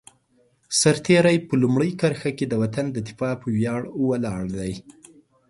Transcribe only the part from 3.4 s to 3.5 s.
په